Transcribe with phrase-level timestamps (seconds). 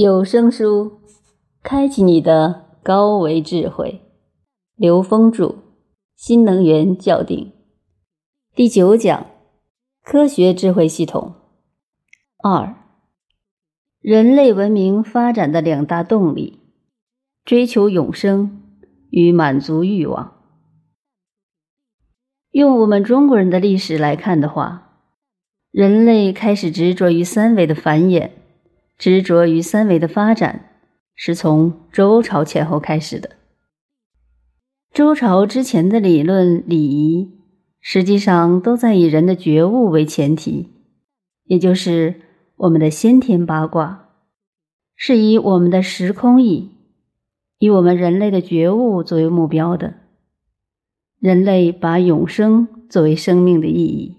[0.00, 1.00] 有声书，
[1.60, 4.00] 开启你的高维智慧。
[4.76, 5.46] 刘峰著
[6.14, 7.46] 《新能源校定》
[8.54, 9.26] 第九讲：
[10.04, 11.34] 科学智慧系统
[12.44, 12.76] 二。
[14.00, 16.60] 人类文明发展的两大动力：
[17.44, 18.62] 追求永生
[19.10, 20.34] 与满足欲望。
[22.52, 25.00] 用我们中国人的历史来看的话，
[25.72, 28.30] 人类开始执着于三维的繁衍。
[28.98, 30.72] 执着于三维的发展，
[31.14, 33.30] 是从周朝前后开始的。
[34.92, 37.30] 周朝之前的理论礼仪，
[37.80, 40.70] 实际上都在以人的觉悟为前提，
[41.44, 42.22] 也就是
[42.56, 44.08] 我们的先天八卦，
[44.96, 46.72] 是以我们的时空意，
[47.60, 49.94] 以我们人类的觉悟作为目标的。
[51.20, 54.16] 人类把永生作为生命的意义。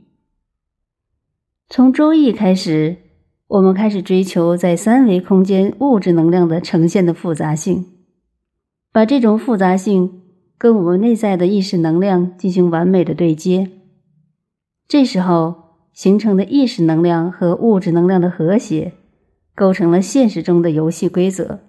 [1.67, 3.08] 从周易开始。
[3.49, 7.83] 我们开始追求在三维空间物质能量的呈现的复杂性，
[8.93, 10.21] 把这种复杂性
[10.55, 13.71] 跟我们内在的意识能量进行完美的对接。
[14.87, 15.55] 这时候
[15.93, 18.93] 形成的意识能量和物质能量的和谐，
[19.55, 21.61] 构成了现实中的游戏规则。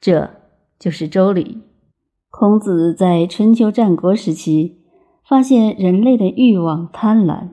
[0.00, 0.30] 这
[0.78, 1.58] 就是周礼。
[2.30, 4.84] 孔子在春秋战国时期
[5.28, 7.48] 发现人类的欲望、贪婪，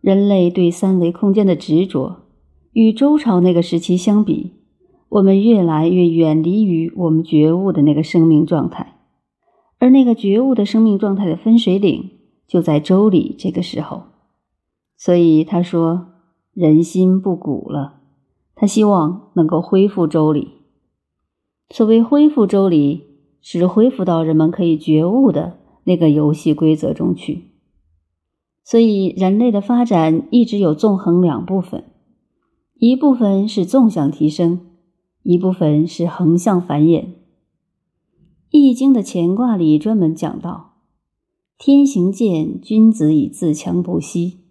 [0.00, 2.27] 人类对三维空间的执着。
[2.78, 4.52] 与周朝那个时期相比，
[5.08, 9.00] 我们越来越远离于我们觉悟的那个生命状态，
[9.80, 12.10] 而那个觉悟的生命状态的分水岭
[12.46, 14.04] 就在周礼这个时候。
[14.96, 16.06] 所以他说
[16.54, 17.94] ：“人心不古了。”
[18.54, 20.52] 他希望能够恢复周礼。
[21.70, 23.02] 所谓恢复周礼，
[23.42, 27.46] 是恢复到人们可以觉悟的那个游戏规则中去。
[28.62, 31.82] 所以人类的发展一直有纵横两部分。
[32.80, 34.60] 一部分是纵向提升，
[35.24, 37.02] 一部分是横向繁衍。
[38.50, 40.74] 《易经》的乾卦里专门讲到
[41.58, 44.44] ：“天行健，君子以自强不息。”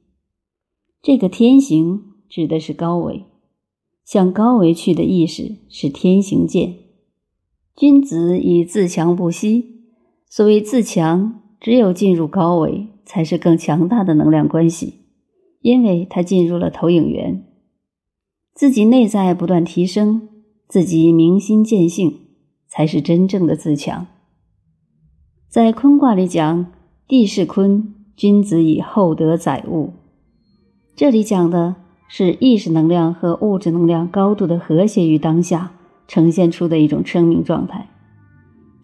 [1.01, 3.23] 这个“天行”指的是高维，
[4.03, 6.75] 向高维去的意识是天行健。
[7.77, 9.85] 君子以自强不息。
[10.29, 14.95] 所谓自强，只有进入高维，才是更强大的能量关系，
[15.61, 17.46] 因为它进入了投影源。
[18.57, 20.29] 自己内在不断提升，
[20.67, 22.21] 自己明心见性，
[22.67, 24.07] 才是真正的自强。
[25.47, 26.65] 在坤卦里讲，
[27.07, 29.93] 地势坤，君子以厚德载物。
[30.95, 31.75] 这里讲的
[32.07, 35.73] 是意识能量和物质能量高度的和谐于当下
[36.07, 37.87] 呈现出的一种生命状态，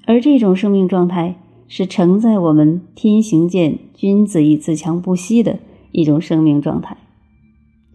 [0.06, 5.58] 而这种生命状态是承载我们天行健，君子以自强不息的
[5.92, 6.96] 一种生命状态，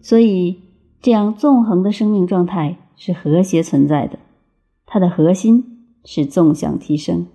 [0.01, 0.57] 所以。
[1.01, 4.19] 这样纵横的生命状态是和谐存在的，
[4.85, 7.27] 它的核心是纵向提升。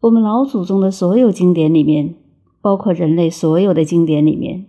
[0.00, 2.14] 我们老祖宗的所有经典里面，
[2.62, 4.66] 包括人类所有的经典里面，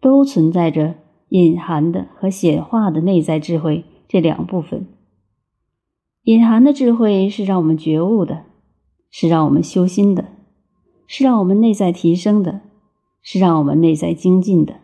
[0.00, 0.96] 都存在着
[1.28, 4.88] 隐含的和显化的内在智慧这两部分。
[6.24, 8.42] 隐含的智慧是让我们觉悟的，
[9.08, 10.24] 是让我们修心的，
[11.06, 12.62] 是让我们内在提升的，
[13.22, 14.81] 是让我们内在精进的。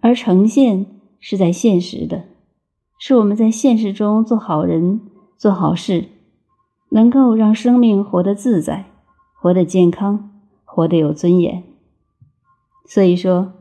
[0.00, 0.86] 而呈现
[1.18, 2.24] 是在现实的，
[2.98, 5.00] 是我们在现实中做好人、
[5.36, 6.04] 做好事，
[6.90, 8.86] 能够让生命活得自在、
[9.40, 10.30] 活得健康、
[10.64, 11.64] 活得有尊严。
[12.86, 13.52] 所以说，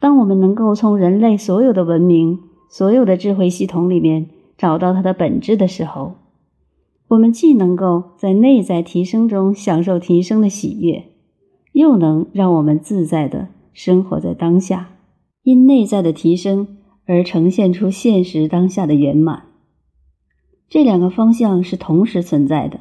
[0.00, 2.40] 当我们能够从人类所有的文明、
[2.70, 6.14] 所有的智慧系统里面找到它的本质的时候，
[7.08, 11.04] 我们既能够在内在提升中享受提升的喜悦，
[11.72, 14.88] 又能让我们自在的生活在当下。
[15.46, 19.44] 因内在的提升而呈现出现实当下的圆满，
[20.68, 22.80] 这两个方向是同时存在的，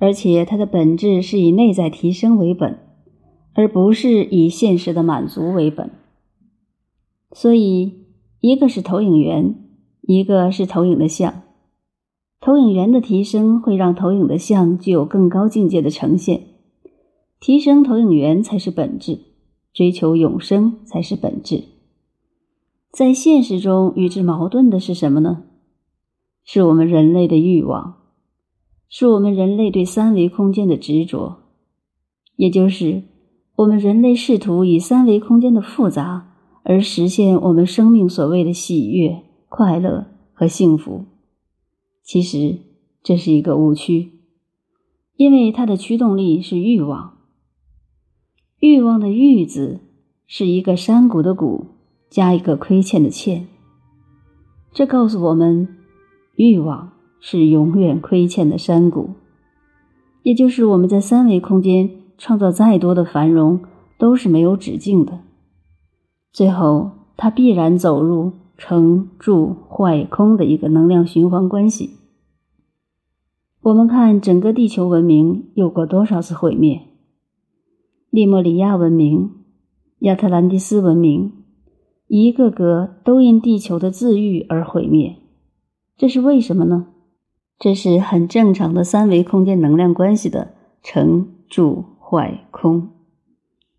[0.00, 2.80] 而且它的本质是以内在提升为本，
[3.54, 5.92] 而不是以现实的满足为本。
[7.30, 7.92] 所以，
[8.40, 9.54] 一个是投影源，
[10.00, 11.42] 一个是投影的像。
[12.40, 16.42] 投影源的提升会让投影的像具有更高境界的呈现，
[17.38, 19.20] 提升投影源才是本质，
[19.72, 21.75] 追求永生才是本质。
[22.96, 25.42] 在现实中与之矛盾的是什么呢？
[26.44, 27.98] 是我们人类的欲望，
[28.88, 31.36] 是我们人类对三维空间的执着，
[32.36, 33.02] 也就是
[33.56, 36.32] 我们人类试图以三维空间的复杂
[36.62, 41.04] 而实现我们生命所谓的喜悦、快乐和幸福。
[42.02, 42.60] 其实
[43.02, 44.12] 这是一个误区，
[45.16, 47.18] 因为它的驱动力是欲望。
[48.58, 49.80] 欲望的“欲”字
[50.26, 51.66] 是一个山谷的“谷”。
[52.16, 53.46] 加一个亏欠的欠，
[54.72, 55.68] 这告诉我们，
[56.36, 59.10] 欲望是永远亏欠的山谷，
[60.22, 63.60] 也就是我们在三维空间创造再多的繁荣，
[63.98, 65.20] 都是没有止境的。
[66.32, 71.98] 最后，它必然走入成住坏空的一个能量循环关系。
[73.60, 76.80] 我们看整个地球文明有过多少次毁灭？
[78.08, 79.32] 利莫里亚文明、
[79.98, 81.44] 亚特兰蒂斯文明，
[82.06, 85.16] 一个个都因地球的自愈而毁灭。
[85.96, 86.88] 这是为什么呢？
[87.58, 92.90] 这是很正常的三维空间能量关系的成住坏空。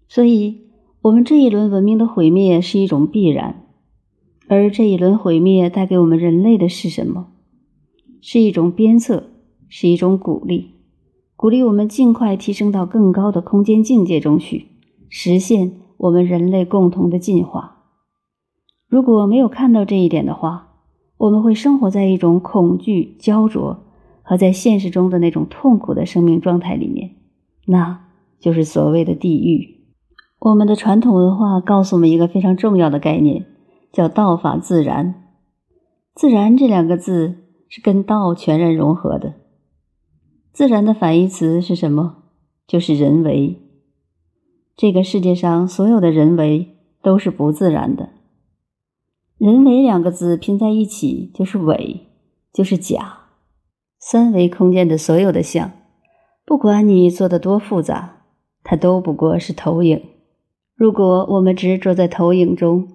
[0.07, 0.61] 所以，
[1.01, 3.63] 我们这一轮文明的毁灭是一种必然。
[4.47, 7.27] 而这一轮毁灭带给我们人类的是什么？
[8.21, 9.31] 是一种鞭策。
[9.69, 10.75] 是一种鼓励，
[11.35, 14.67] 鼓励我们尽快提升到更高的空间境界中去，
[15.09, 17.76] 实现我们人类共同的进化。
[18.87, 20.75] 如果没有看到这一点的话，
[21.17, 23.85] 我们会生活在一种恐惧、焦灼
[24.23, 27.15] 和在现实中的那种痛苦的生命状态里面，
[27.65, 28.05] 那
[28.39, 29.75] 就是所谓的地狱。
[30.39, 33.45] 我们的传统文化告诉我们一个非常重要的概念，
[33.91, 35.23] 叫“道法自然”。
[36.15, 37.35] 自然这两个字
[37.67, 39.33] 是跟道全然融合的。
[40.53, 42.23] 自然的反义词是什么？
[42.65, 43.59] 就是人为。
[44.75, 48.09] 这个世界上所有的人为都是不自然的。
[49.37, 52.07] 人为两个字拼在一起就是伪，
[52.51, 53.19] 就是假。
[53.99, 55.71] 三维空间的所有的像，
[56.43, 58.23] 不管你做的多复杂，
[58.63, 60.01] 它都不过是投影。
[60.75, 62.87] 如果我们执着在投影中，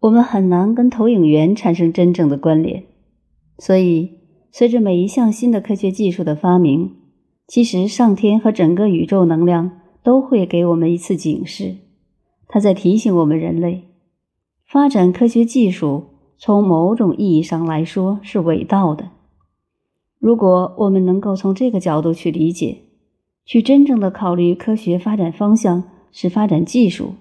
[0.00, 2.84] 我们很难跟投影源产生真正的关联。
[3.58, 4.10] 所以，
[4.52, 6.96] 随着每一项新的科学技术的发明，
[7.46, 11.76] 其实，上天和整个宇宙能量都会给我们一次警示，
[12.46, 13.87] 它在提醒我们人类，
[14.70, 19.08] 发展科学技术从某种意义上来说是伟大的。
[20.18, 22.82] 如果我们能够从这个角度去理解，
[23.46, 27.14] 去真正的考虑科学发展方向是发展技术，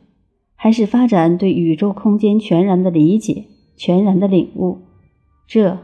[0.55, 3.45] 还是发展对宇宙空间全然的理解、
[3.77, 4.79] 全然的领悟，
[5.47, 5.77] 这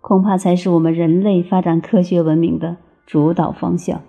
[0.00, 2.76] 恐怕才是我们人类发展科学文明的。
[3.04, 4.02] 主导方向。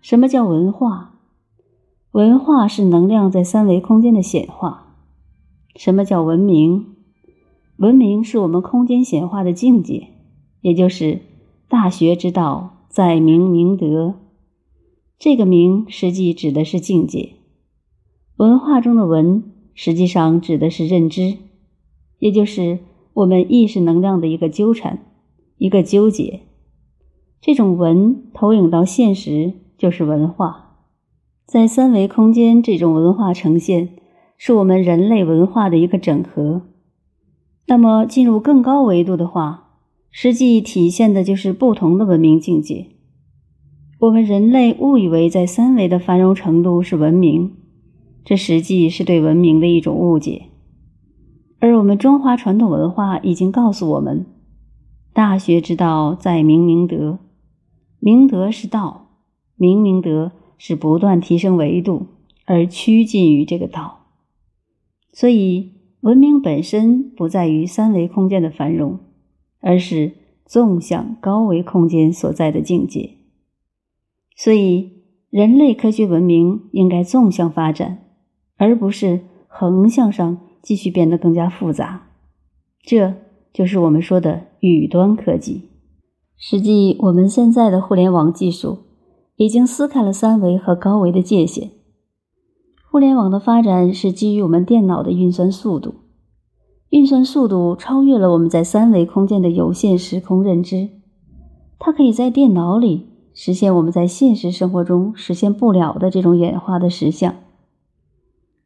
[0.00, 1.14] 什么叫文化？
[2.12, 4.89] 文化是能量在三维空间的显化。
[5.80, 6.88] 什么叫文明？
[7.78, 10.08] 文明是我们空间显化的境界，
[10.60, 11.22] 也就是
[11.70, 14.16] 大学之道，在明明德。
[15.18, 17.30] 这个“明”实际指的是境界。
[18.36, 19.42] 文化中的“文”
[19.72, 21.38] 实际上指的是认知，
[22.18, 22.80] 也就是
[23.14, 24.98] 我们意识能量的一个纠缠，
[25.56, 26.40] 一个纠结。
[27.40, 30.84] 这种文投影到现实就是文化，
[31.46, 33.96] 在三维空间，这种文化呈现
[34.42, 36.62] 是我们人类文化的一个整合。
[37.66, 39.74] 那么进入更高维度的话，
[40.10, 42.86] 实际体现的就是不同的文明境界。
[43.98, 47.52] 我们人类误以为在三维的繁荣程度是文明，
[48.24, 50.46] 这实际是对文明的一种误解。
[51.58, 54.24] 而我们中华传统文化已经告诉我们：
[55.12, 57.18] 大学之道，在明明德。
[57.98, 59.10] 明德是道，
[59.56, 62.06] 明明德是不断提升维度
[62.46, 63.98] 而趋近于这个道。
[65.12, 69.00] 所以，文明本身不在于三维空间的繁荣，
[69.60, 70.12] 而是
[70.46, 73.16] 纵向高维空间所在的境界。
[74.36, 77.98] 所以，人类科学文明应该纵向发展，
[78.56, 82.08] 而不是横向上继续变得更加复杂。
[82.82, 83.14] 这
[83.52, 85.68] 就是我们说的宇端科技。
[86.38, 88.78] 实际，我们现在的互联网技术
[89.36, 91.72] 已经撕开了三维和高维的界限。
[92.90, 95.94] 互联网的发展是基于我们电脑的运算速度，
[96.88, 100.88] 运算速度超越了我们在三维空间的有限时空认知。
[101.78, 107.36] 它可以在电脑里实现我们在现实生活中实现不了的这种演化的实像。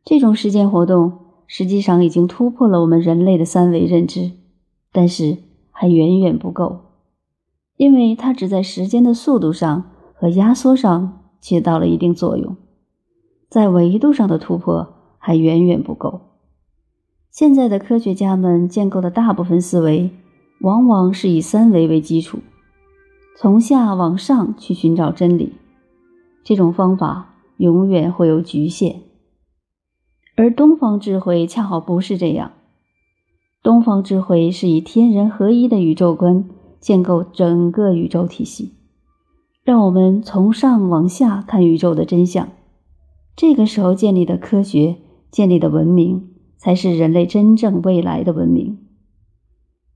[0.06, 1.12] 这种实践活动
[1.46, 4.30] 实际上已经突破了我们人类的三维认知，
[4.90, 5.36] 但是
[5.70, 6.80] 还远远不够。
[7.76, 12.56] 因为它只在时间的速度上和压缩上起到了一定作用，
[13.48, 16.20] 在维度上的突破还远远不够。
[17.30, 20.10] 现在的科学家们建构的大部分思维，
[20.60, 22.38] 往往是以三维为基础，
[23.36, 25.54] 从下往上去寻找真理。
[26.42, 29.02] 这种方法永远会有局限，
[30.36, 32.52] 而东方智慧恰好不是这样。
[33.62, 36.44] 东方智慧是以天人合一的宇宙观。
[36.80, 38.74] 建构整个宇宙体系，
[39.62, 42.50] 让我们从上往下看宇宙的真相。
[43.36, 44.96] 这个时候建立的科学、
[45.30, 48.78] 建立的文明，才是人类真正未来的文明。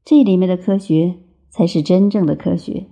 [0.04, 1.16] 这里面的科学
[1.48, 2.86] 才是真正的科学，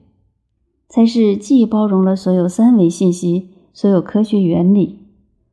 [0.88, 5.00] 才是既包容了所有三维信息、所有科学原理，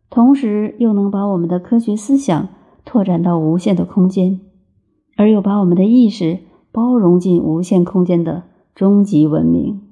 [0.10, 2.50] 同时又能把我们的科学思想
[2.86, 4.42] 拓展到无限的空间，
[5.16, 6.40] 而又把我们的意识
[6.72, 8.44] 包容进无限空间的
[8.76, 9.83] 终极文明。